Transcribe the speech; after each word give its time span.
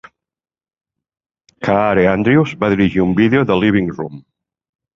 Kaare 1.67 2.07
Andrews 2.15 2.55
va 2.65 2.73
dirigir 2.77 3.07
un 3.07 3.15
vídeo 3.23 3.47
de 3.53 3.61
"Living 3.67 3.95
Room". 4.01 4.21